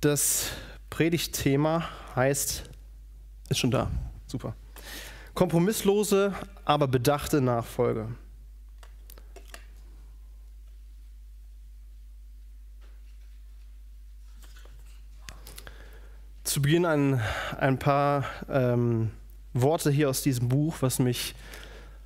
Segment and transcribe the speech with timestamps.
[0.00, 0.52] Das
[0.90, 2.70] Predigtthema heißt,
[3.48, 3.90] ist schon da,
[4.28, 4.54] super.
[5.34, 8.06] Kompromisslose, aber bedachte Nachfolge.
[16.44, 17.20] Zu Beginn ein,
[17.58, 19.10] ein paar ähm,
[19.52, 21.34] Worte hier aus diesem Buch, was mich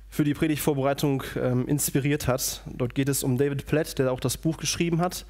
[0.09, 2.63] für die Predigtvorbereitung ähm, inspiriert hat.
[2.65, 5.27] Dort geht es um David Platt, der auch das Buch geschrieben hat.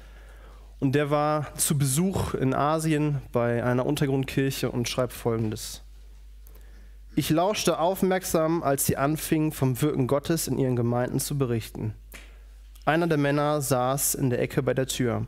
[0.80, 5.82] Und der war zu Besuch in Asien bei einer Untergrundkirche und schreibt folgendes.
[7.16, 11.94] Ich lauschte aufmerksam, als sie anfingen, vom Wirken Gottes in ihren Gemeinden zu berichten.
[12.84, 15.26] Einer der Männer saß in der Ecke bei der Tür.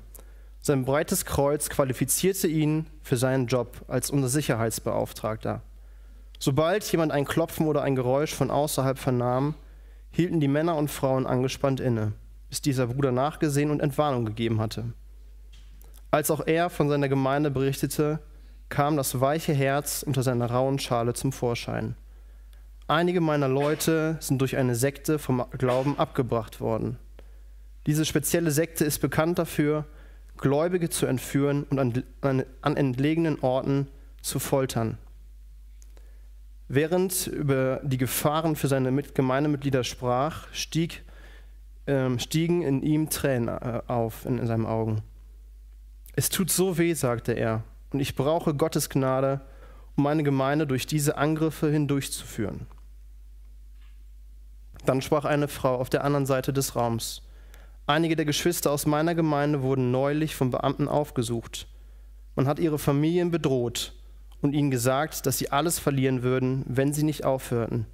[0.60, 5.62] Sein breites Kreuz qualifizierte ihn für seinen Job als unser Sicherheitsbeauftragter.
[6.40, 9.54] Sobald jemand ein Klopfen oder ein Geräusch von außerhalb vernahm,
[10.10, 12.12] hielten die Männer und Frauen angespannt inne,
[12.48, 14.92] bis dieser Bruder nachgesehen und Entwarnung gegeben hatte.
[16.16, 18.20] Als auch er von seiner Gemeinde berichtete,
[18.70, 21.94] kam das weiche Herz unter seiner rauen Schale zum Vorschein.
[22.88, 26.96] Einige meiner Leute sind durch eine Sekte vom Glauben abgebracht worden.
[27.84, 29.84] Diese spezielle Sekte ist bekannt dafür,
[30.38, 33.86] Gläubige zu entführen und an, an, an entlegenen Orten
[34.22, 34.96] zu foltern.
[36.66, 41.04] Während über die Gefahren für seine Gemeindemitglieder sprach, stieg,
[41.86, 45.02] ähm, stiegen in ihm Tränen äh, auf in, in seinen Augen.
[46.18, 49.42] Es tut so weh, sagte er, und ich brauche Gottes Gnade,
[49.96, 52.66] um meine Gemeinde durch diese Angriffe hindurchzuführen.
[54.86, 57.22] Dann sprach eine Frau auf der anderen Seite des Raums.
[57.86, 61.68] Einige der Geschwister aus meiner Gemeinde wurden neulich von Beamten aufgesucht.
[62.34, 63.92] Man hat ihre Familien bedroht
[64.40, 67.86] und ihnen gesagt, dass sie alles verlieren würden, wenn sie nicht aufhörten,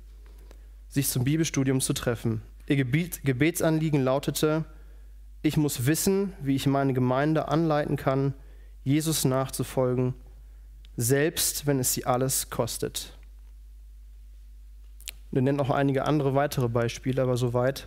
[0.88, 2.42] sich zum Bibelstudium zu treffen.
[2.66, 4.64] Ihr Gebet, Gebetsanliegen lautete,
[5.42, 8.34] ich muss wissen, wie ich meine Gemeinde anleiten kann,
[8.84, 10.14] Jesus nachzufolgen,
[10.96, 13.18] selbst wenn es sie alles kostet.
[15.30, 17.86] Wir nennen auch einige andere weitere Beispiele, aber soweit.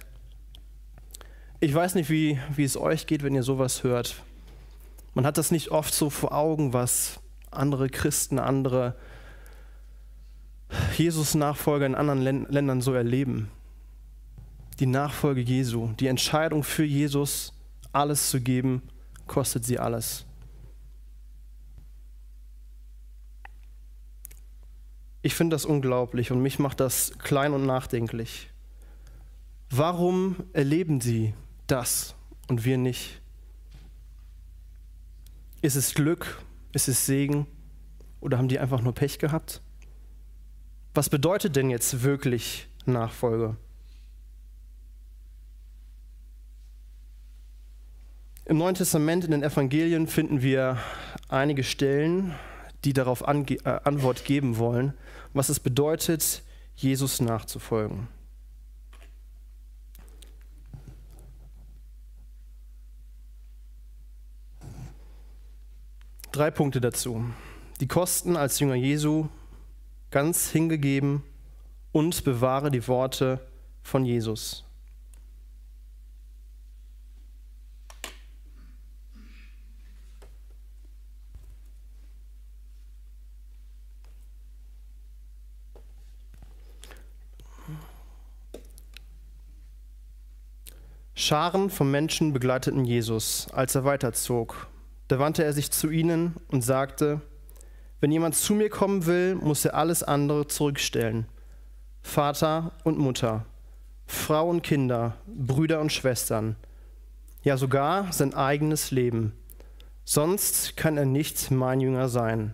[1.59, 4.24] Ich weiß nicht, wie, wie es euch geht, wenn ihr sowas hört.
[5.13, 7.19] Man hat das nicht oft so vor Augen, was
[7.51, 8.96] andere Christen, andere
[10.97, 13.50] Jesus-Nachfolger in anderen Ländern so erleben.
[14.80, 17.53] Die Nachfolge Jesu, die Entscheidung für Jesus,
[17.94, 18.81] alles zu geben,
[19.25, 20.25] kostet sie alles.
[25.22, 28.52] Ich finde das unglaublich und mich macht das klein und nachdenklich.
[29.69, 31.34] Warum erleben sie
[31.68, 32.16] das
[32.47, 33.22] und wir nicht?
[35.62, 36.44] Ist es Glück?
[36.74, 37.47] Ist es Segen?
[38.19, 39.62] Oder haben die einfach nur Pech gehabt?
[40.94, 43.57] Was bedeutet denn jetzt wirklich Nachfolge?
[48.47, 50.78] Im Neuen Testament, in den Evangelien, finden wir
[51.29, 52.35] einige Stellen,
[52.83, 54.94] die darauf äh, Antwort geben wollen,
[55.33, 56.44] was es bedeutet,
[56.75, 58.07] Jesus nachzufolgen.
[66.31, 67.25] Drei Punkte dazu.
[67.79, 69.27] Die Kosten als Jünger Jesu
[70.12, 71.23] ganz hingegeben
[71.91, 73.39] und bewahre die Worte
[73.81, 74.65] von Jesus.
[91.25, 94.68] Scharen von Menschen begleiteten Jesus, als er weiterzog
[95.08, 97.22] da wandte er sich zu ihnen und sagte,
[98.00, 101.28] wenn jemand zu mir kommen will, muss er alles andere zurückstellen.
[102.02, 103.46] Vater und Mutter,
[104.06, 106.56] Frau und Kinder, Brüder und Schwestern,
[107.44, 109.34] ja sogar sein eigenes Leben.
[110.03, 112.53] Sonst kann er nicht mein Jünger sein.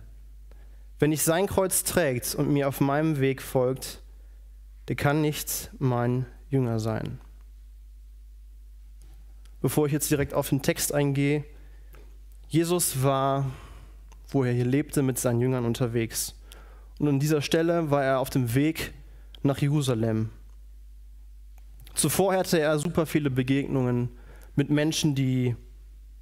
[0.98, 4.02] Wenn ich sein Kreuz trägt und mir auf meinem Weg folgt,
[4.88, 7.18] der kann nicht mein Jünger sein.
[9.62, 11.44] Bevor ich jetzt direkt auf den Text eingehe,
[12.48, 13.46] Jesus war,
[14.28, 16.34] wo er hier lebte, mit seinen Jüngern unterwegs.
[16.98, 18.92] Und an dieser Stelle war er auf dem Weg
[19.42, 20.30] nach Jerusalem.
[21.94, 24.10] Zuvor hatte er super viele Begegnungen
[24.56, 25.54] mit Menschen, die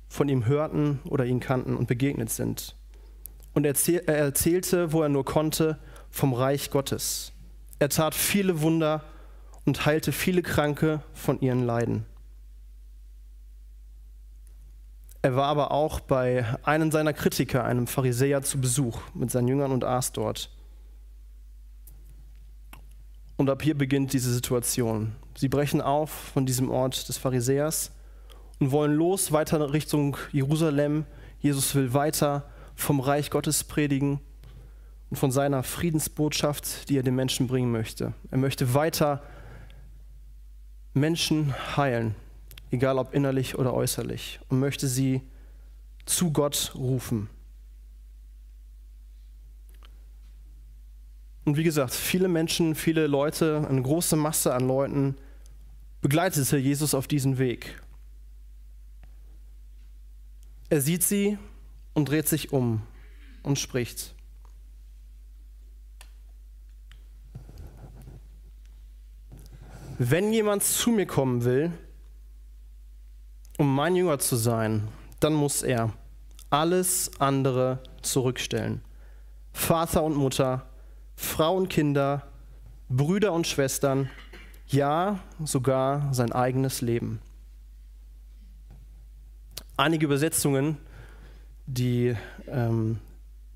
[0.08, 2.76] von ihm hörten oder ihn kannten und begegnet sind.
[3.54, 3.74] Und er
[4.06, 5.78] erzählte, wo er nur konnte,
[6.10, 7.32] vom Reich Gottes.
[7.78, 9.02] Er tat viele Wunder
[9.64, 12.06] und heilte viele Kranke von ihren Leiden.
[15.22, 19.70] Er war aber auch bei einem seiner Kritiker, einem Pharisäer, zu Besuch mit seinen Jüngern
[19.70, 20.50] und aß dort.
[23.36, 25.12] Und ab hier beginnt diese Situation.
[25.36, 27.92] Sie brechen auf von diesem Ort des Pharisäers
[28.58, 31.04] und wollen los weiter Richtung Jerusalem.
[31.38, 32.44] Jesus will weiter
[32.74, 34.20] vom Reich Gottes predigen
[35.10, 38.14] und von seiner Friedensbotschaft, die er den Menschen bringen möchte.
[38.30, 39.22] Er möchte weiter
[40.92, 42.14] Menschen heilen,
[42.70, 45.22] egal ob innerlich oder äußerlich, und möchte sie
[46.06, 47.28] zu Gott rufen.
[51.44, 55.16] Und wie gesagt, viele Menschen, viele Leute, eine große Masse an Leuten
[56.00, 57.80] begleitete Jesus auf diesen Weg.
[60.68, 61.38] Er sieht sie
[61.94, 62.82] und dreht sich um
[63.42, 64.14] und spricht.
[69.98, 71.72] Wenn jemand zu mir kommen will,
[73.60, 74.88] um mein Jünger zu sein,
[75.20, 75.92] dann muss er
[76.48, 78.80] alles andere zurückstellen.
[79.52, 80.64] Vater und Mutter,
[81.14, 82.26] Frau und Kinder,
[82.88, 84.08] Brüder und Schwestern,
[84.66, 87.20] ja sogar sein eigenes Leben.
[89.76, 90.78] Einige Übersetzungen,
[91.66, 92.16] die
[92.46, 92.98] ähm,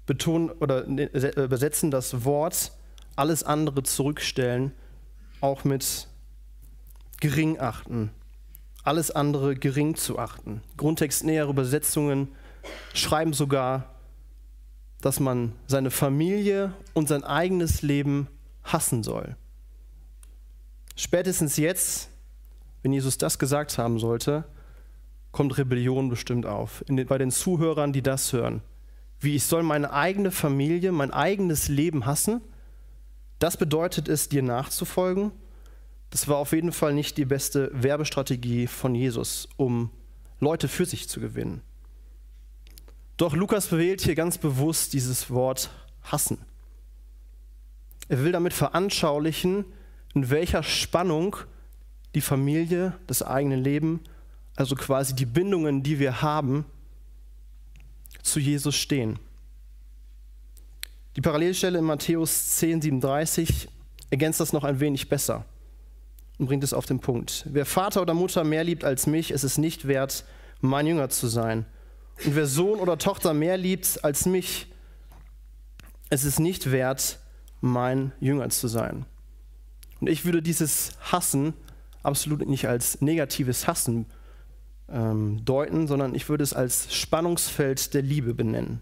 [0.05, 2.73] betonen oder ne, übersetzen das Wort
[3.17, 4.73] alles andere zurückstellen
[5.41, 6.09] auch mit
[7.21, 8.11] gering achten,
[8.85, 10.63] alles andere gering zu achten.
[10.77, 12.29] Grundtextnähere Übersetzungen
[12.93, 13.91] schreiben sogar,
[15.01, 18.29] dass man seine Familie und sein eigenes Leben
[18.63, 19.37] hassen soll.
[20.97, 22.11] Spätestens jetzt,
[22.83, 24.45] wenn Jesus das gesagt haben sollte,
[25.33, 26.85] kommt Rebellion bestimmt auf.
[26.87, 28.63] Den, bei den Zuhörern, die das hören.
[29.19, 32.43] Wie ich soll meine eigene Familie, mein eigenes Leben hassen?
[33.39, 35.33] Das bedeutet es, dir nachzufolgen
[36.11, 39.91] das war auf jeden Fall nicht die beste Werbestrategie von Jesus, um
[40.41, 41.63] Leute für sich zu gewinnen.
[43.17, 45.71] Doch Lukas wählt hier ganz bewusst dieses Wort
[46.03, 46.39] hassen.
[48.09, 49.65] Er will damit veranschaulichen,
[50.15, 51.37] in welcher Spannung
[52.15, 54.01] die Familie, das eigene Leben,
[54.57, 56.65] also quasi die Bindungen, die wir haben,
[58.23, 59.19] zu Jesus stehen.
[61.17, 63.69] Die Parallelstelle in Matthäus 10, 37
[64.11, 65.45] ergänzt das noch ein wenig besser
[66.39, 67.45] und bringt es auf den Punkt.
[67.51, 70.25] Wer Vater oder Mutter mehr liebt als mich, ist es nicht wert,
[70.61, 71.67] mein Jünger zu sein.
[72.25, 74.73] Und wer Sohn oder Tochter mehr liebt als mich,
[76.11, 77.19] es ist nicht wert,
[77.61, 79.07] mein Jünger zu sein.
[80.01, 81.55] Und ich würde dieses Hassen
[82.03, 84.07] absolut nicht als negatives Hassen
[84.89, 88.81] ähm, deuten, sondern ich würde es als Spannungsfeld der Liebe benennen.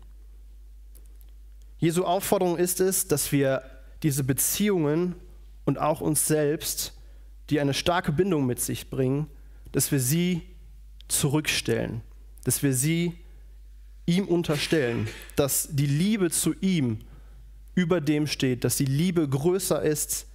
[1.78, 3.62] Jesu Aufforderung ist es, dass wir
[4.02, 5.14] diese Beziehungen
[5.64, 6.94] und auch uns selbst
[7.50, 9.26] die eine starke Bindung mit sich bringen,
[9.72, 10.42] dass wir sie
[11.08, 12.02] zurückstellen,
[12.44, 13.18] dass wir sie
[14.06, 16.98] ihm unterstellen, dass die Liebe zu ihm
[17.74, 20.26] über dem steht, dass die Liebe größer ist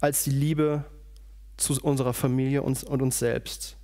[0.00, 0.84] als die Liebe
[1.56, 3.76] zu unserer Familie und, uns selbst.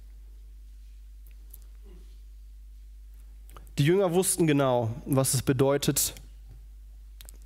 [3.79, 6.15] Die Jünger wussten genau, was es bedeutet,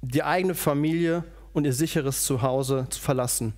[0.03, 3.55] die eigene Familie und ihr sicheres Zuhause zu verlassen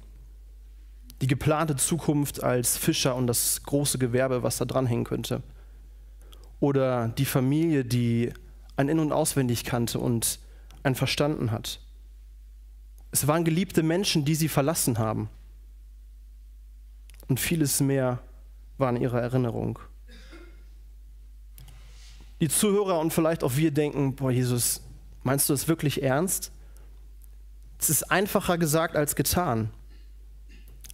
[1.20, 5.42] die geplante Zukunft als Fischer und das große Gewerbe, was da dranhängen könnte.
[6.60, 8.32] Oder die Familie, die
[8.76, 10.38] ein In- und Auswendig kannte und
[10.82, 11.80] ein Verstanden hat.
[13.10, 15.28] Es waren geliebte Menschen, die sie verlassen haben.
[17.26, 18.20] Und vieles mehr
[18.76, 19.78] war in ihrer Erinnerung.
[22.40, 24.82] Die Zuhörer und vielleicht auch wir denken, boah Jesus,
[25.24, 26.52] meinst du das wirklich ernst?
[27.78, 29.70] Es ist einfacher gesagt als getan.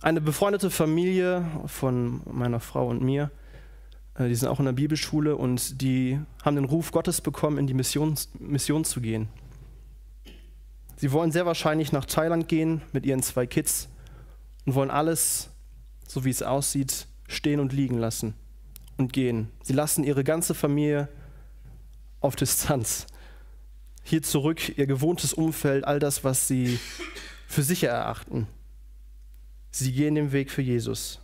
[0.04, 3.30] Eine befreundete Familie von meiner Frau und mir,
[4.16, 7.66] äh, die sind auch in der Bibelschule und die haben den Ruf Gottes bekommen, in
[7.66, 9.30] die Mission, Mission zu gehen.
[10.96, 13.88] Sie wollen sehr wahrscheinlich nach Thailand gehen mit ihren zwei Kids
[14.66, 15.49] und wollen alles,
[16.06, 18.34] so wie es aussieht, stehen und liegen lassen
[18.99, 19.49] und gehen.
[19.62, 21.08] Sie lassen ihre ganze Familie
[22.20, 23.06] auf Distanz.
[24.02, 26.78] Hier zurück ihr gewohntes Umfeld, all das, was sie
[27.49, 28.49] für sicher erachten.
[29.76, 31.19] Sie gehen den Weg für Jesus.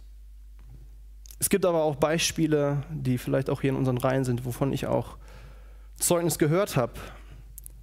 [1.39, 4.89] Es gibt aber auch Beispiele, die vielleicht auch hier in unseren Reihen sind, wovon ich
[4.89, 5.19] auch
[6.01, 6.95] Zeugnis gehört habe,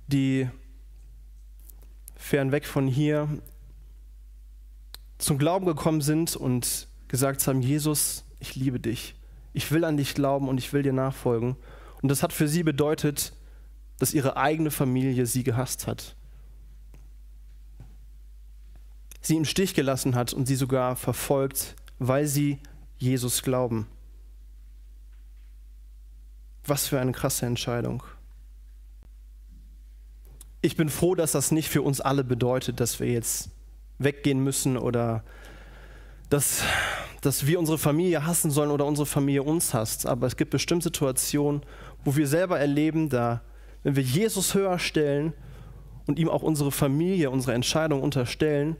[0.08, 0.50] die
[2.18, 3.30] fernweg von hier
[5.20, 9.16] zum Glauben gekommen sind und gesagt haben, Jesus, ich liebe dich.
[9.54, 11.56] Ich will an dich glauben und ich will dir nachfolgen.
[12.02, 13.32] Und das hat für sie bedeutet,
[14.00, 16.17] dass ihre eigene Familie sie gehasst hat
[19.22, 22.60] sie im Stich gelassen hat und sie sogar verfolgt, weil sie
[22.98, 23.88] Jesus glauben.
[26.66, 28.04] Was für eine krasse Entscheidung.
[30.62, 33.50] Ich bin froh, dass das nicht für uns alle bedeutet, dass wir jetzt
[34.00, 35.24] weggehen müssen oder
[36.30, 36.64] dass,
[37.22, 40.06] dass wir unsere Familie hassen sollen oder unsere Familie uns hasst.
[40.06, 41.62] Aber es gibt bestimmte Situationen,
[42.04, 43.42] wo wir selber erleben, da
[43.84, 45.34] wenn wir Jesus höher stellen
[46.08, 48.76] und ihm auch unsere Familie, unsere Entscheidung unterstellen,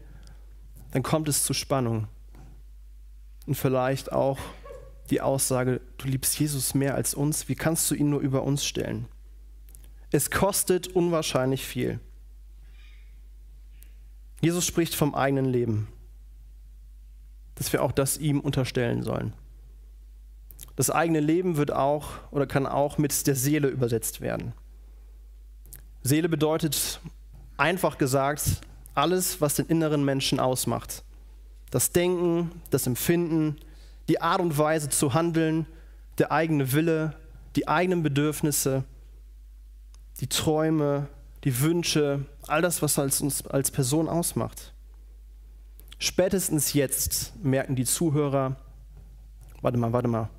[0.92, 2.08] dann kommt es zu Spannung.
[3.46, 4.40] Und vielleicht auch
[5.10, 8.66] die Aussage, du liebst Jesus mehr als uns, wie kannst du ihn nur über uns
[8.66, 9.08] stellen?
[10.12, 12.00] Es kostet unwahrscheinlich viel.
[14.42, 15.88] Jesus spricht vom eigenen Leben,
[17.56, 19.34] dass wir auch das ihm unterstellen sollen.
[20.76, 24.54] Das eigene Leben wird auch oder kann auch mit der Seele übersetzt werden.
[26.04, 27.02] Seele bedeutet
[27.58, 28.62] einfach gesagt
[28.98, 31.04] alles, was den inneren Menschen ausmacht.
[31.70, 33.58] Das Denken, das Empfinden,
[34.10, 35.66] die Art und Weise zu handeln,
[36.18, 37.16] der eigene Wille,
[37.56, 38.84] die eigenen Bedürfnisse,
[40.20, 41.08] die Träume,
[41.44, 44.74] die Wünsche, all das, was uns als Person ausmacht.
[46.00, 48.56] Spätestens jetzt merken die Zuhörer,
[49.62, 50.30] warte mal, warte mal,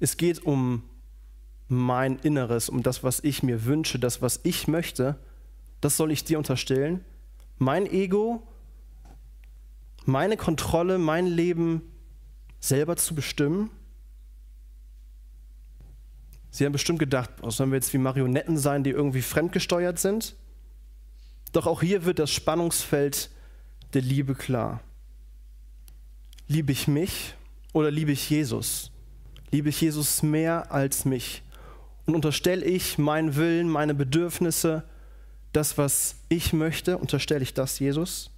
[0.00, 0.82] es geht um
[1.68, 5.16] mein Inneres, um das, was ich mir wünsche, das, was ich möchte,
[5.80, 7.04] das soll ich dir unterstellen.
[7.58, 8.42] Mein Ego,
[10.04, 11.82] meine Kontrolle, mein Leben
[12.60, 13.70] selber zu bestimmen.
[16.50, 20.36] Sie haben bestimmt gedacht, oh, sollen wir jetzt wie Marionetten sein, die irgendwie fremdgesteuert sind?
[21.52, 23.30] Doch auch hier wird das Spannungsfeld
[23.92, 24.80] der Liebe klar.
[26.46, 27.34] Liebe ich mich
[27.72, 28.90] oder liebe ich Jesus?
[29.50, 31.42] Liebe ich Jesus mehr als mich?
[32.06, 34.84] Und unterstelle ich meinen Willen, meine Bedürfnisse,
[35.54, 38.30] das, was ich möchte, unterstelle ich das Jesus?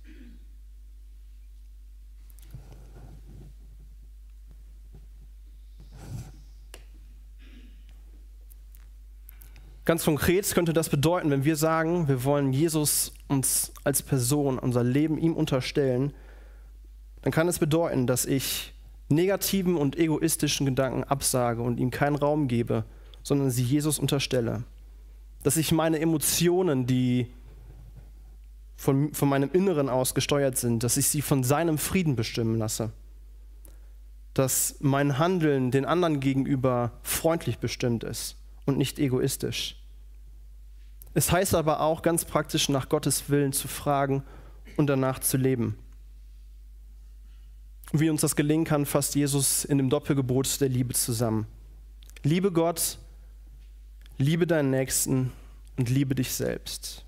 [9.86, 14.82] Ganz konkret könnte das bedeuten, wenn wir sagen, wir wollen Jesus uns als Person, unser
[14.82, 16.12] Leben ihm unterstellen,
[17.22, 18.74] dann kann es bedeuten, dass ich
[19.08, 22.84] negativen und egoistischen Gedanken absage und ihm keinen Raum gebe,
[23.22, 24.64] sondern sie Jesus unterstelle.
[25.46, 27.32] Dass ich meine Emotionen, die
[28.74, 32.90] von, von meinem Inneren aus gesteuert sind, dass ich sie von seinem Frieden bestimmen lasse.
[34.34, 38.34] Dass mein Handeln den anderen gegenüber freundlich bestimmt ist
[38.64, 39.80] und nicht egoistisch.
[41.14, 44.24] Es heißt aber auch ganz praktisch nach Gottes Willen zu fragen
[44.76, 45.78] und danach zu leben.
[47.92, 51.46] Wie uns das gelingen kann, fasst Jesus in dem Doppelgebot der Liebe zusammen.
[52.24, 52.98] Liebe Gott,
[54.18, 55.32] liebe deinen Nächsten
[55.76, 57.04] und liebe dich selbst.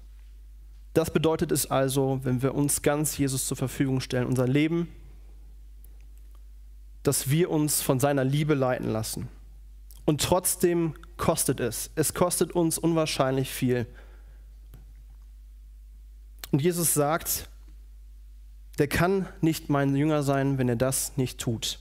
[0.94, 4.88] Das bedeutet es also, wenn wir uns ganz Jesus zur Verfügung stellen, unser Leben,
[7.02, 9.28] dass wir uns von seiner Liebe leiten lassen.
[10.04, 11.90] Und trotzdem kostet es.
[11.94, 13.86] Es kostet uns unwahrscheinlich viel.
[16.50, 17.48] Und Jesus sagt,
[18.78, 21.78] der kann nicht mein Jünger sein, wenn er das nicht tut.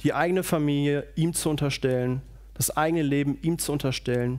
[0.00, 2.22] Die eigene Familie ihm zu unterstellen,
[2.60, 4.38] das eigene Leben ihm zu unterstellen.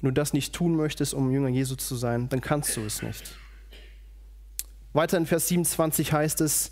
[0.00, 3.02] Wenn du das nicht tun möchtest, um Jünger Jesu zu sein, dann kannst du es
[3.02, 3.36] nicht.
[4.92, 6.70] Weiter in Vers 27 heißt es,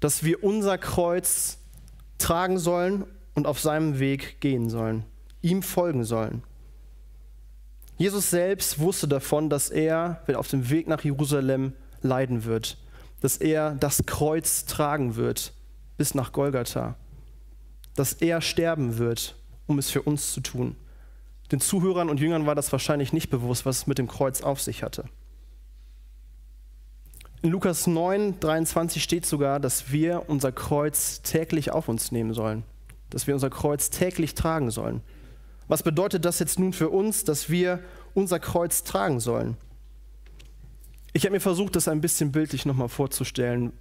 [0.00, 1.58] dass wir unser Kreuz
[2.18, 3.04] tragen sollen
[3.34, 5.04] und auf seinem Weg gehen sollen,
[5.40, 6.42] ihm folgen sollen.
[7.96, 12.76] Jesus selbst wusste davon, dass er, wenn auf dem Weg nach Jerusalem leiden wird,
[13.20, 15.52] dass er das Kreuz tragen wird
[15.96, 16.96] bis nach Golgatha,
[17.94, 20.76] dass er sterben wird, um es für uns zu tun.
[21.52, 24.60] Den Zuhörern und Jüngern war das wahrscheinlich nicht bewusst, was es mit dem Kreuz auf
[24.60, 25.04] sich hatte.
[27.42, 32.64] In Lukas 9, 23 steht sogar, dass wir unser Kreuz täglich auf uns nehmen sollen,
[33.08, 35.00] dass wir unser Kreuz täglich tragen sollen.
[35.66, 37.80] Was bedeutet das jetzt nun für uns, dass wir
[38.12, 39.56] unser Kreuz tragen sollen?
[41.12, 43.72] Ich habe mir versucht, das ein bisschen bildlich nochmal vorzustellen,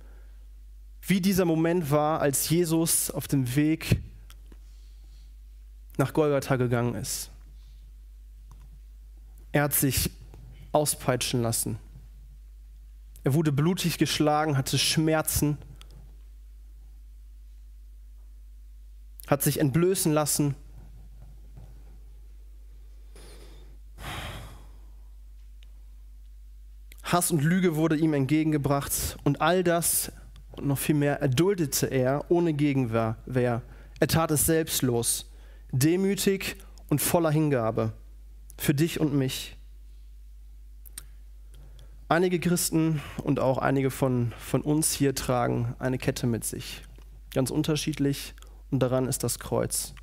[1.10, 4.00] wie dieser Moment war, als Jesus auf dem Weg
[5.98, 7.32] nach Golgatha gegangen ist.
[9.52, 10.12] Er hat sich
[10.72, 11.80] auspeitschen lassen.
[13.24, 15.58] Er wurde blutig geschlagen, hatte Schmerzen,
[19.26, 20.54] hat sich entblößen lassen.
[27.02, 30.12] Hass und Lüge wurde ihm entgegengebracht und all das
[30.60, 33.16] und noch viel mehr erduldete er ohne Gegenwehr.
[34.00, 35.32] Er tat es selbstlos,
[35.72, 36.58] demütig
[36.90, 37.94] und voller Hingabe
[38.58, 39.58] für dich und mich.
[42.08, 46.82] Einige Christen und auch einige von, von uns hier tragen eine Kette mit sich.
[47.34, 48.34] Ganz unterschiedlich
[48.72, 49.94] und daran ist das Kreuz.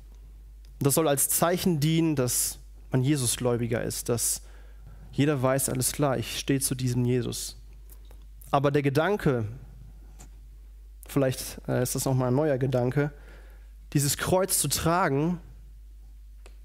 [0.79, 2.59] Das soll als Zeichen dienen, dass
[2.91, 4.41] man Jesusgläubiger ist, dass
[5.11, 7.59] jeder weiß, alles klar, ich stehe zu diesem Jesus.
[8.51, 9.45] Aber der Gedanke,
[11.11, 13.11] vielleicht äh, ist das nochmal ein neuer Gedanke,
[13.93, 15.39] dieses Kreuz zu tragen,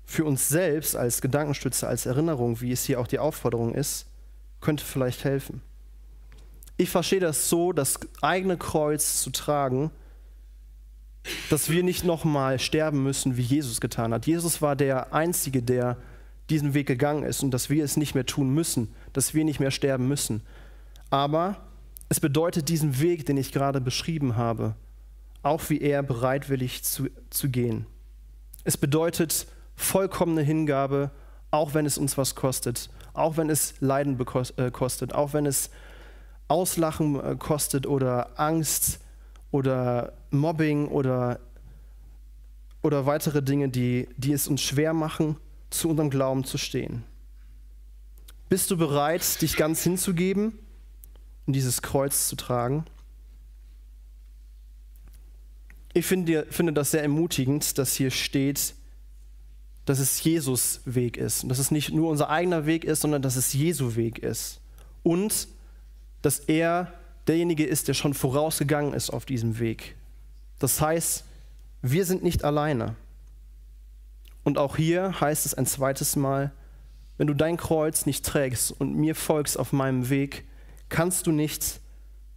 [0.04, 4.06] für uns selbst als Gedankenstütze, als Erinnerung, wie es hier auch die Aufforderung ist,
[4.60, 5.62] könnte vielleicht helfen.
[6.76, 9.90] Ich verstehe das so, das eigene Kreuz zu tragen,
[11.50, 14.26] dass wir nicht nochmal sterben müssen, wie Jesus getan hat.
[14.26, 15.96] Jesus war der Einzige, der
[16.50, 19.60] diesen Weg gegangen ist und dass wir es nicht mehr tun müssen, dass wir nicht
[19.60, 20.42] mehr sterben müssen.
[21.10, 21.56] Aber
[22.12, 24.74] es bedeutet diesen Weg, den ich gerade beschrieben habe,
[25.42, 27.86] auch wie er bereitwillig zu, zu gehen.
[28.64, 31.10] Es bedeutet vollkommene Hingabe,
[31.50, 35.70] auch wenn es uns was kostet, auch wenn es Leiden äh, kostet, auch wenn es
[36.48, 39.00] Auslachen äh, kostet oder Angst
[39.50, 41.40] oder Mobbing oder,
[42.82, 45.38] oder weitere Dinge, die, die es uns schwer machen,
[45.70, 47.04] zu unserem Glauben zu stehen.
[48.50, 50.58] Bist du bereit, dich ganz hinzugeben
[51.46, 52.84] dieses Kreuz zu tragen?
[55.94, 58.74] Ich finde, finde das sehr ermutigend, dass hier steht,
[59.84, 61.42] dass es Jesus Weg ist.
[61.42, 64.60] Und dass es nicht nur unser eigener Weg ist, sondern dass es Jesu Weg ist.
[65.02, 65.48] Und
[66.22, 66.92] dass er
[67.26, 69.96] derjenige ist, der schon vorausgegangen ist auf diesem Weg.
[70.58, 71.24] Das heißt,
[71.82, 72.94] wir sind nicht alleine.
[74.44, 76.52] Und auch hier heißt es ein zweites Mal,
[77.18, 80.44] wenn du dein Kreuz nicht trägst und mir folgst auf meinem Weg,
[80.92, 81.80] kannst du nicht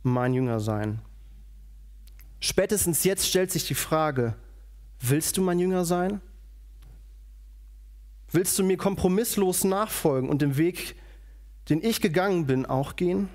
[0.01, 1.01] mein Jünger sein.
[2.39, 4.35] Spätestens jetzt stellt sich die Frage,
[5.01, 6.21] willst du mein Jünger sein?
[8.31, 10.95] Willst du mir kompromisslos nachfolgen und den Weg,
[11.67, 13.29] den ich gegangen bin, auch gehen?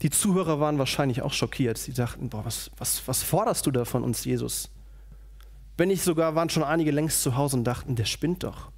[0.00, 1.76] Die Zuhörer waren wahrscheinlich auch schockiert.
[1.76, 4.70] Sie dachten, boah, was, was, was forderst du da von uns, Jesus?
[5.76, 8.70] Wenn nicht sogar, waren schon einige längst zu Hause und dachten, der spinnt doch.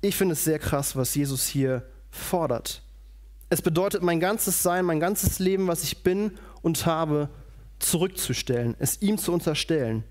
[0.00, 2.82] Ich finde es sehr krass, was Jesus hier fordert.
[3.50, 7.28] Es bedeutet, mein ganzes Sein, mein ganzes Leben, was ich bin und habe,
[7.78, 10.04] zurückzustellen, es ihm zu unterstellen.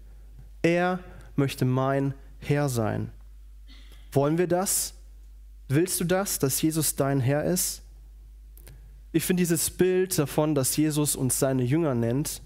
[0.61, 0.99] Er
[1.35, 3.11] möchte mein Herr sein.
[4.11, 4.93] Wollen wir das?
[5.67, 7.83] Willst du das, dass Jesus dein Herr ist?
[9.11, 12.41] Ich finde dieses Bild davon, dass Jesus uns seine Jünger nennt,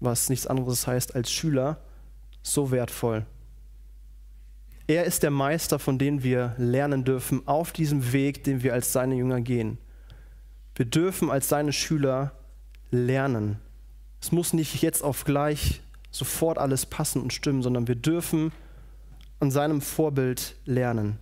[0.00, 1.82] was nichts anderes heißt als Schüler,
[2.42, 3.26] so wertvoll.
[4.88, 8.92] Er ist der Meister, von dem wir lernen dürfen, auf diesem Weg, den wir als
[8.92, 9.78] seine Jünger gehen.
[10.74, 12.32] Wir dürfen als seine Schüler
[12.90, 13.60] lernen.
[14.20, 18.50] Es muss nicht jetzt auf gleich sofort alles passen und stimmen, sondern wir dürfen
[19.38, 21.20] an seinem Vorbild lernen.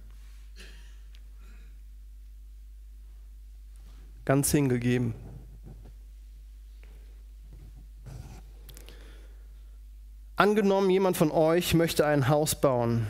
[4.26, 5.14] ganz hingegeben.
[10.34, 13.06] Angenommen, jemand von euch möchte ein Haus bauen.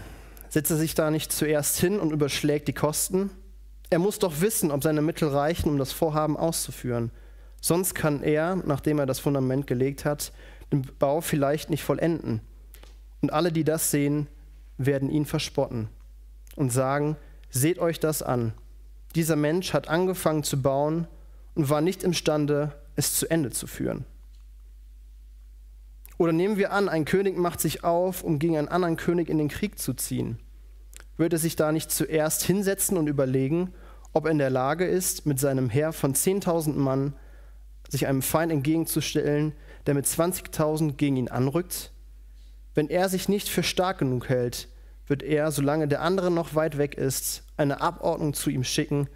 [0.56, 3.28] Setzt er sich da nicht zuerst hin und überschlägt die Kosten?
[3.90, 7.10] Er muss doch wissen, ob seine Mittel reichen, um das Vorhaben auszuführen.
[7.60, 10.32] Sonst kann er, nachdem er das Fundament gelegt hat,
[10.72, 12.40] den Bau vielleicht nicht vollenden.
[13.20, 14.28] Und alle, die das sehen,
[14.78, 15.90] werden ihn verspotten
[16.54, 17.18] und sagen,
[17.50, 18.54] seht euch das an.
[19.14, 21.06] Dieser Mensch hat angefangen zu bauen
[21.54, 24.06] und war nicht imstande, es zu Ende zu führen.
[26.16, 29.36] Oder nehmen wir an, ein König macht sich auf, um gegen einen anderen König in
[29.36, 30.38] den Krieg zu ziehen.
[31.16, 33.72] Würde er sich da nicht zuerst hinsetzen und überlegen,
[34.12, 37.14] ob er in der Lage ist, mit seinem Heer von 10.000 Mann
[37.88, 39.52] sich einem Feind entgegenzustellen,
[39.86, 41.92] der mit 20.000 gegen ihn anrückt?
[42.74, 44.68] Wenn er sich nicht für stark genug hält,
[45.06, 49.08] wird er, solange der andere noch weit weg ist, eine Abordnung zu ihm schicken,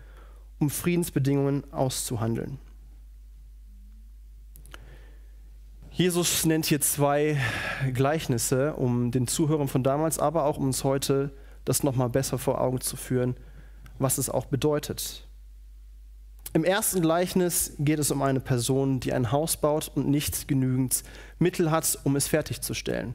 [0.59, 2.59] um Friedensbedingungen auszuhandeln.
[5.91, 7.37] Jesus nennt hier zwei
[7.93, 11.33] Gleichnisse, um den Zuhörern von damals, aber auch um uns heute
[11.71, 13.37] das nochmal besser vor Augen zu führen,
[13.99, 15.27] was es auch bedeutet.
[16.53, 21.05] Im ersten Gleichnis geht es um eine Person, die ein Haus baut und nicht genügend
[21.39, 23.15] Mittel hat, um es fertigzustellen.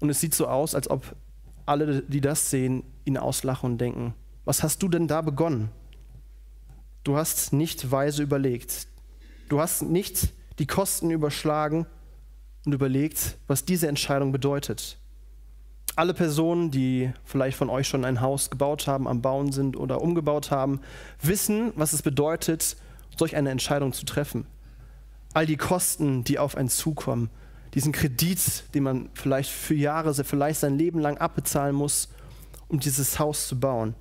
[0.00, 1.16] Und es sieht so aus, als ob
[1.64, 5.70] alle, die das sehen, ihn auslachen und denken, was hast du denn da begonnen?
[7.02, 8.88] Du hast nicht weise überlegt.
[9.48, 11.86] Du hast nicht die Kosten überschlagen
[12.66, 14.98] und überlegt, was diese Entscheidung bedeutet.
[15.96, 20.02] Alle Personen, die vielleicht von euch schon ein Haus gebaut haben, am Bauen sind oder
[20.02, 20.80] umgebaut haben,
[21.22, 22.76] wissen, was es bedeutet,
[23.16, 24.46] solch eine Entscheidung zu treffen.
[25.32, 27.30] All die Kosten, die auf einen zukommen,
[27.72, 32.10] diesen Kredit, den man vielleicht für Jahre, vielleicht sein Leben lang abbezahlen muss,
[32.68, 33.94] um dieses Haus zu bauen.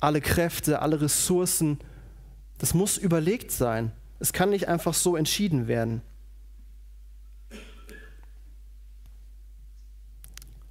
[0.00, 1.78] Alle Kräfte, alle Ressourcen,
[2.58, 3.92] das muss überlegt sein.
[4.18, 6.00] Es kann nicht einfach so entschieden werden.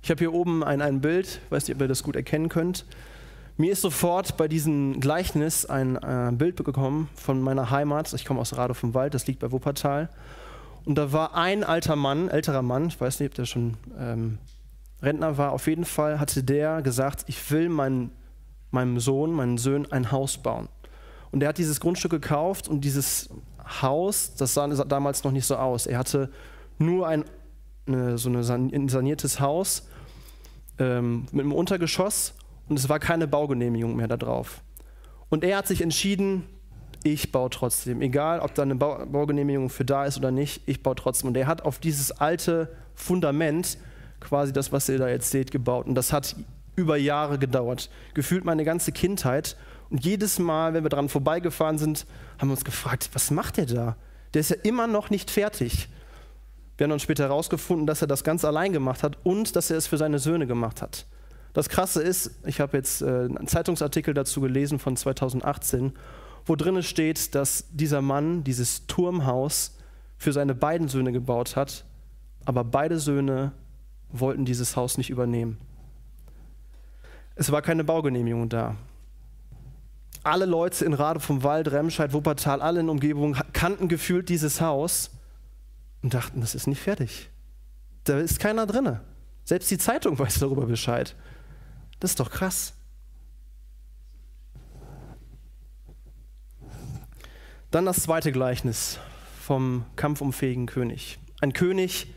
[0.06, 2.86] Ich habe hier oben ein, ein Bild, weiß nicht, ob ihr das gut erkennen könnt.
[3.58, 8.14] Mir ist sofort bei diesem Gleichnis ein äh, Bild bekommen von meiner Heimat.
[8.14, 10.12] Ich komme aus Rade vom Wald, das liegt bei Wuppertal.
[10.86, 14.38] Und da war ein alter Mann, älterer Mann, ich weiß nicht, ob der schon ähm,
[15.02, 18.12] Rentner war, auf jeden Fall hatte der gesagt, ich will mein,
[18.70, 20.70] meinem Sohn, meinen Söhnen ein Haus bauen.
[21.32, 23.32] Und er hat dieses Grundstück gekauft und dieses
[23.82, 25.88] Haus, das sah damals noch nicht so aus.
[25.88, 26.30] Er hatte
[26.78, 27.26] nur ein
[27.88, 29.88] eine, so ein saniertes Haus
[30.80, 32.34] ähm, mit einem Untergeschoss
[32.68, 34.62] und es war keine Baugenehmigung mehr da drauf.
[35.30, 36.44] Und er hat sich entschieden,
[37.04, 38.02] ich baue trotzdem.
[38.02, 41.30] Egal, ob da eine Bau Baugenehmigung für da ist oder nicht, ich baue trotzdem.
[41.30, 43.78] Und er hat auf dieses alte Fundament,
[44.20, 45.86] quasi das, was ihr da jetzt seht, gebaut.
[45.86, 46.36] Und das hat
[46.76, 47.90] über Jahre gedauert.
[48.14, 49.56] Gefühlt meine ganze Kindheit.
[49.90, 52.08] Und jedes Mal, wenn wir dran vorbeigefahren sind,
[52.40, 53.96] haben wir uns gefragt, was macht der da?
[54.34, 55.88] Der ist ja immer noch nicht fertig.
[56.78, 59.78] Wir haben dann später herausgefunden, dass er das ganz allein gemacht hat und dass er
[59.78, 61.06] es für seine Söhne gemacht hat.
[61.54, 65.94] Das Krasse ist, ich habe jetzt äh, einen Zeitungsartikel dazu gelesen von 2018,
[66.46, 69.78] wo drin steht, dass dieser Mann dieses Turmhaus
[70.18, 71.86] für seine beiden Söhne gebaut hat,
[72.44, 73.54] aber beide Söhne
[74.12, 75.58] wollten dieses Haus nicht übernehmen.
[77.36, 78.76] Es war keine Baugenehmigung da.
[80.24, 85.12] Alle Leute in Rade vom Wald, Remscheid, Wuppertal, alle in Umgebung kannten gefühlt dieses Haus
[86.06, 87.32] und dachten, das ist nicht fertig.
[88.04, 89.00] Da ist keiner drin.
[89.44, 91.16] Selbst die Zeitung weiß darüber Bescheid.
[92.00, 92.74] Das ist doch krass.
[97.72, 99.00] Dann das zweite Gleichnis
[99.42, 101.18] vom kampfunfähigen König.
[101.42, 102.14] Ein König,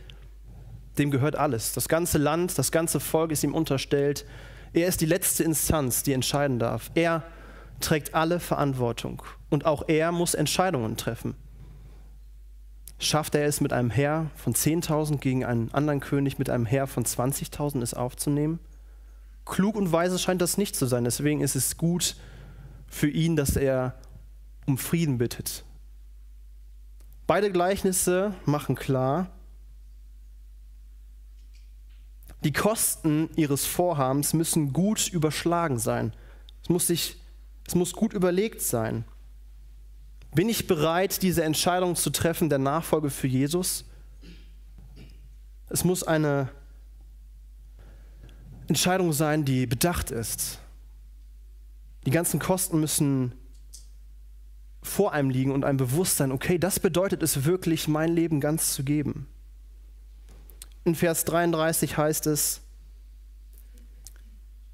[0.98, 1.72] dem gehört alles.
[1.72, 4.26] Das ganze Land, das ganze Volk ist ihm unterstellt.
[4.74, 6.90] Er ist die letzte Instanz, die entscheiden darf.
[6.94, 7.22] Er
[7.80, 11.36] trägt alle Verantwortung und auch er muss Entscheidungen treffen.
[12.98, 16.86] Schafft er es mit einem Heer von 10.000 gegen einen anderen König mit einem Heer
[16.86, 18.58] von 20.000 es aufzunehmen?
[19.44, 21.04] Klug und weise scheint das nicht zu sein.
[21.04, 22.16] Deswegen ist es gut
[22.88, 23.94] für ihn, dass er
[24.66, 25.64] um Frieden bittet.
[27.26, 29.30] Beide Gleichnisse machen klar,
[32.44, 36.12] die Kosten ihres Vorhabens müssen gut überschlagen sein.
[36.62, 37.16] Es muss, sich,
[37.66, 39.04] es muss gut überlegt sein.
[40.34, 43.84] Bin ich bereit, diese Entscheidung zu treffen der Nachfolge für Jesus?
[45.68, 46.48] Es muss eine
[48.68, 50.58] Entscheidung sein, die bedacht ist.
[52.06, 53.32] Die ganzen Kosten müssen
[54.82, 58.84] vor einem liegen und ein Bewusstsein, okay, das bedeutet es wirklich, mein Leben ganz zu
[58.84, 59.26] geben.
[60.84, 62.62] In Vers 33 heißt es,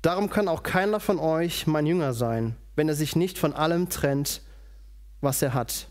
[0.02, 3.88] Darum kann auch keiner von euch mein Jünger sein, wenn er sich nicht von allem
[3.88, 4.42] trennt,
[5.24, 5.88] was er hat.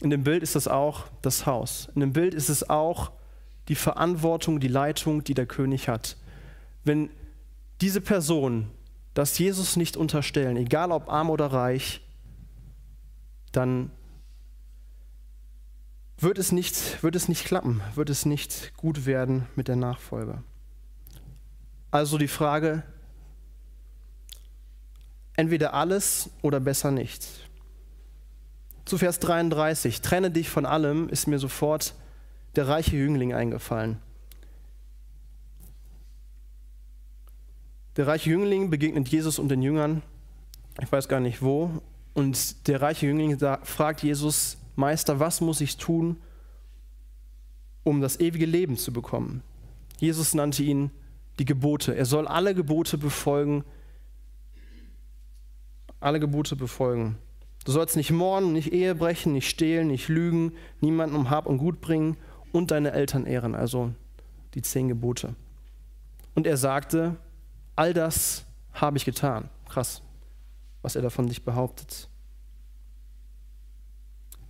[0.00, 1.88] In dem Bild ist es auch das Haus.
[1.94, 3.12] In dem Bild ist es auch
[3.68, 6.16] die Verantwortung, die Leitung, die der König hat.
[6.84, 7.10] Wenn
[7.80, 8.70] diese Person
[9.14, 12.00] das Jesus nicht unterstellen, egal ob arm oder reich,
[13.52, 13.90] dann
[16.18, 20.42] wird es nicht, wird es nicht klappen, wird es nicht gut werden mit der Nachfolge.
[21.90, 22.82] Also die Frage,
[25.36, 27.40] entweder alles oder besser nichts.
[28.84, 31.94] Zu Vers 33, trenne dich von allem, ist mir sofort
[32.56, 33.98] der reiche Jüngling eingefallen.
[37.96, 40.02] Der reiche Jüngling begegnet Jesus und den Jüngern,
[40.80, 41.70] ich weiß gar nicht wo,
[42.14, 46.16] und der reiche Jüngling fragt Jesus, Meister, was muss ich tun,
[47.84, 49.42] um das ewige Leben zu bekommen?
[49.98, 50.90] Jesus nannte ihn
[51.38, 51.94] die Gebote.
[51.94, 53.64] Er soll alle Gebote befolgen,
[56.02, 57.18] alle Gebote befolgen.
[57.64, 61.58] Du sollst nicht morden, nicht Ehe brechen, nicht stehlen, nicht lügen, niemanden um Hab und
[61.58, 62.16] Gut bringen
[62.50, 63.92] und deine Eltern ehren, also
[64.54, 65.34] die zehn Gebote.
[66.34, 67.16] Und er sagte,
[67.76, 69.48] all das habe ich getan.
[69.68, 70.02] Krass,
[70.82, 72.08] was er davon sich behauptet.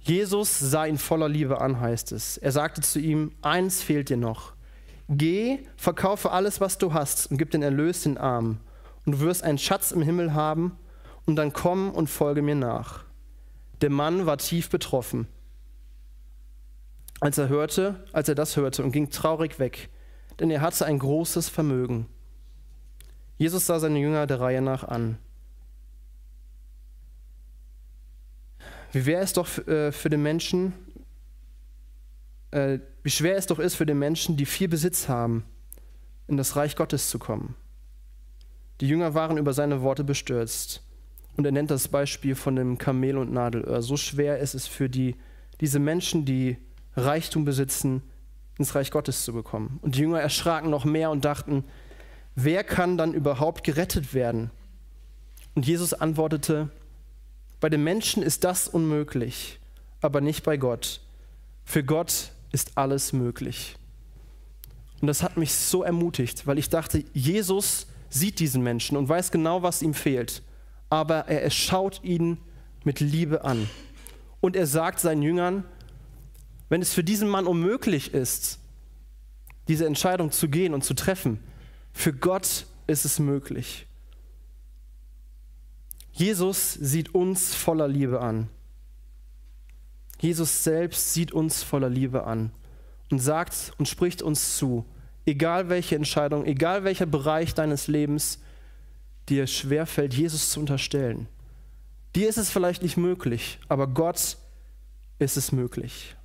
[0.00, 2.38] Jesus sah ihn voller Liebe an, heißt es.
[2.38, 4.54] Er sagte zu ihm, eins fehlt dir noch.
[5.08, 8.58] Geh, verkaufe alles, was du hast und gib den Erlös den Armen.
[9.04, 10.76] Und du wirst einen Schatz im Himmel haben
[11.26, 13.04] und dann komm und folge mir nach.
[13.80, 15.26] Der Mann war tief betroffen,
[17.20, 19.90] als er hörte, als er das hörte und ging traurig weg,
[20.40, 22.06] denn er hatte ein großes Vermögen.
[23.38, 25.18] Jesus sah seine Jünger der Reihe nach an.
[28.92, 30.74] Wie wäre es doch äh, für den Menschen,
[32.50, 35.44] äh, wie schwer es doch ist für den Menschen, die viel Besitz haben,
[36.28, 37.56] in das Reich Gottes zu kommen.
[38.80, 40.82] Die Jünger waren über seine Worte bestürzt.
[41.37, 43.83] Und er nennt das Beispiel von dem Kamel und Nadelöhr.
[43.83, 45.16] So schwer ist es für die,
[45.61, 46.59] diese Menschen, die
[46.95, 48.03] Reichtum besitzen,
[48.59, 49.79] ins Reich Gottes zu bekommen.
[49.83, 51.64] Und die Jünger erschraken noch mehr und dachten,
[52.35, 54.51] wer kann dann überhaupt gerettet werden?
[55.55, 56.71] Und Jesus antwortete,
[57.61, 59.59] bei den Menschen ist das unmöglich,
[60.01, 61.01] aber nicht bei Gott.
[61.64, 63.77] Für Gott ist alles möglich.
[65.01, 69.31] Und das hat mich so ermutigt, weil ich dachte, Jesus sieht diesen Menschen und weiß
[69.31, 70.42] genau, was ihm fehlt.
[70.92, 72.37] Aber er schaut ihn
[72.85, 73.66] mit Liebe an.
[74.42, 75.64] Und er sagt seinen Jüngern,
[76.68, 78.59] wenn es für diesen Mann unmöglich ist,
[79.68, 81.40] diese Entscheidung zu gehen und zu treffen,
[81.94, 83.87] für Gott ist es möglich.
[86.12, 88.50] Jesus sieht uns voller Liebe an.
[90.20, 92.50] Jesus selbst sieht uns voller Liebe an
[93.11, 94.85] und sagt und spricht uns zu,
[95.24, 98.40] egal welche Entscheidung, egal welcher Bereich deines Lebens
[99.28, 101.28] dir schwerfällt, Jesus zu unterstellen.
[102.14, 104.37] Dir ist es vielleicht nicht möglich, aber Gott
[105.18, 106.16] ist es möglich.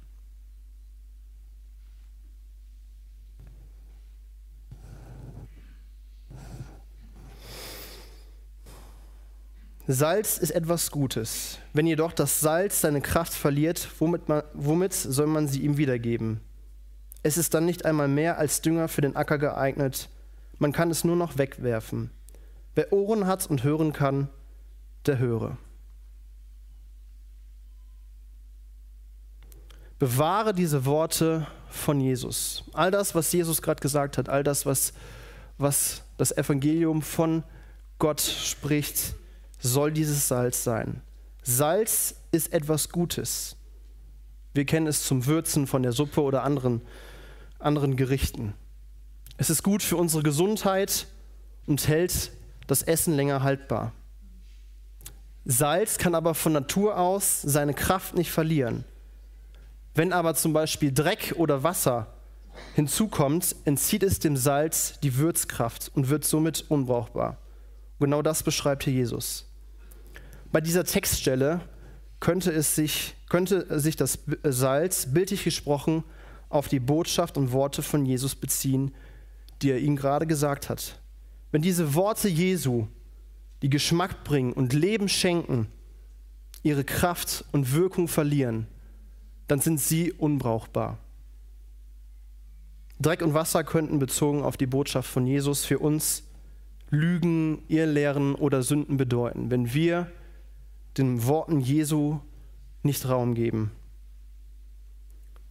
[9.89, 11.60] Salz ist etwas Gutes.
[11.71, 16.41] Wenn jedoch das Salz seine Kraft verliert, womit, man, womit soll man sie ihm wiedergeben?
[17.23, 20.10] Es ist dann nicht einmal mehr als Dünger für den Acker geeignet.
[20.60, 22.12] Man kann es nur noch wegwerfen.
[22.77, 24.29] Wer Ohren hat und hören kann,
[25.07, 25.57] der höre.
[29.97, 32.65] Bewahre diese Worte von Jesus.
[32.73, 34.93] All das, was Jesus gerade gesagt hat, all das, was,
[35.57, 37.43] was das Evangelium von
[37.97, 39.15] Gott spricht,
[39.57, 41.01] soll dieses Salz sein.
[41.41, 43.55] Salz ist etwas Gutes.
[44.53, 46.83] Wir kennen es zum Würzen von der Suppe oder anderen,
[47.57, 48.53] anderen Gerichten.
[49.37, 51.07] Es ist gut für unsere Gesundheit
[51.65, 52.37] und hält
[52.67, 53.93] das Essen länger haltbar.
[55.45, 58.84] Salz kann aber von Natur aus seine Kraft nicht verlieren.
[59.95, 62.13] Wenn aber zum Beispiel Dreck oder Wasser
[62.75, 67.38] hinzukommt, entzieht es dem Salz die Würzkraft und wird somit unbrauchbar.
[67.99, 69.45] Genau das beschreibt hier Jesus.
[70.51, 71.62] Bei dieser Textstelle
[72.19, 76.03] könnte, es sich, könnte sich das Salz, bildlich gesprochen,
[76.49, 78.93] auf die Botschaft und Worte von Jesus beziehen,
[79.62, 80.99] die er ihnen gerade gesagt hat.
[81.51, 82.88] Wenn diese Worte Jesu,
[83.62, 85.67] die Geschmack bringen und Leben schenken,
[86.63, 88.67] ihre Kraft und Wirkung verlieren,
[89.47, 90.97] dann sind sie unbrauchbar.
[92.99, 96.23] Dreck und Wasser könnten bezogen auf die Botschaft von Jesus für uns
[96.89, 100.10] Lügen, Irrlehren oder Sünden bedeuten, wenn wir
[100.97, 102.19] den Worten Jesu
[102.83, 103.71] nicht Raum geben.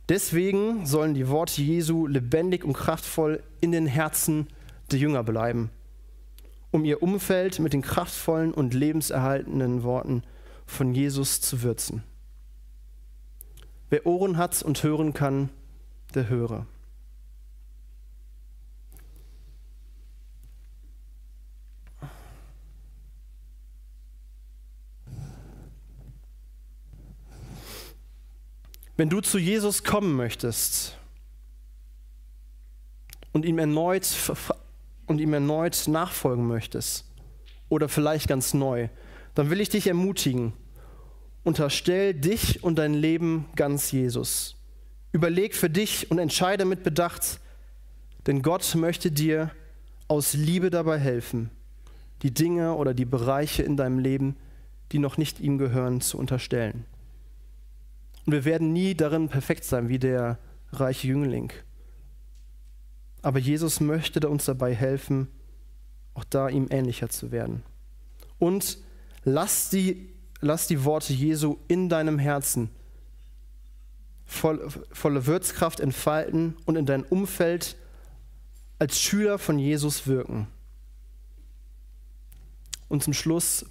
[0.09, 4.47] Deswegen sollen die Worte Jesu lebendig und kraftvoll in den Herzen
[4.91, 5.71] der Jünger bleiben,
[6.77, 10.23] um ihr Umfeld mit den kraftvollen und lebenserhaltenden Worten
[10.67, 12.03] von Jesus zu würzen.
[13.89, 15.49] Wer Ohren hat und hören kann,
[16.15, 16.67] der höre.
[28.99, 30.99] Wenn du zu Jesus kommen möchtest
[33.33, 34.05] und ihm erneut,
[35.07, 37.05] und ihm erneut nachfolgen möchtest
[37.69, 38.89] oder vielleicht ganz neu,
[39.35, 40.53] dann will ich dich ermutigen,
[41.45, 44.57] unterstell dich und dein Leben ganz Jesus.
[45.13, 47.41] Überleg für dich und entscheide mit Bedacht,
[48.27, 49.51] denn Gott möchte dir
[50.09, 51.51] aus Liebe dabei helfen,
[52.23, 54.37] die Dinge oder die Bereiche in deinem Leben,
[54.93, 56.85] die noch nicht ihm gehören, zu unterstellen.
[58.25, 60.39] Und wir werden nie darin perfekt sein wie der
[60.73, 61.53] reiche Jüngling.
[63.27, 65.27] Aber Jesus möchte uns dabei helfen,
[66.15, 67.65] auch da ihm ähnlicher zu werden.
[68.39, 68.79] Und
[69.25, 70.11] lass die,
[70.41, 72.71] lass die Worte Jesu in deinem Herzen
[74.27, 77.75] voll, volle Würzkraft entfalten und in dein Umfeld
[78.79, 80.47] als Schüler von Jesus wirken.
[82.87, 83.67] Und zum Schluss,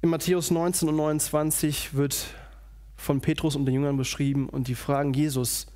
[0.00, 2.24] in Matthäus 19 und 29 wird
[2.94, 5.66] von Petrus und den Jüngern beschrieben und die fragen Jesus,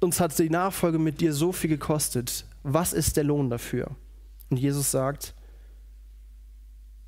[0.00, 3.90] uns hat die Nachfolge mit dir so viel gekostet, was ist der Lohn dafür?
[4.50, 5.34] Und Jesus sagt,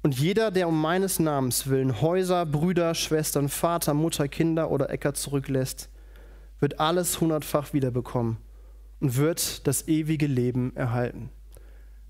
[0.02, 5.12] und jeder, der um meines Namens willen Häuser, Brüder, Schwestern, Vater, Mutter, Kinder oder Äcker
[5.12, 5.90] zurücklässt,
[6.60, 8.38] wird alles hundertfach wiederbekommen
[9.00, 11.30] und wird das ewige Leben erhalten.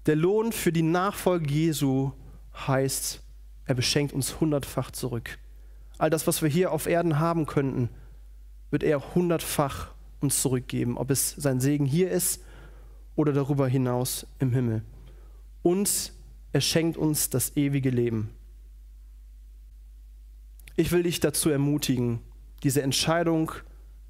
[0.07, 2.12] Der Lohn für die Nachfolge Jesu
[2.67, 3.23] heißt,
[3.64, 5.38] er beschenkt uns hundertfach zurück.
[5.99, 7.91] All das, was wir hier auf Erden haben könnten,
[8.71, 12.42] wird er hundertfach uns zurückgeben, ob es sein Segen hier ist
[13.16, 14.83] oder darüber hinaus im Himmel.
[15.62, 16.12] Und
[16.52, 18.31] er schenkt uns das ewige Leben.
[20.76, 22.20] Ich will dich dazu ermutigen,
[22.62, 23.52] diese Entscheidung,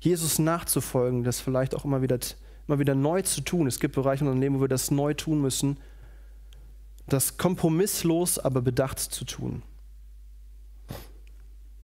[0.01, 2.19] Jesus nachzufolgen, das vielleicht auch immer wieder,
[2.67, 3.67] immer wieder neu zu tun.
[3.67, 5.79] Es gibt Bereiche in unserem Leben, wo wir das neu tun müssen,
[7.07, 9.63] das kompromisslos, aber bedacht zu tun.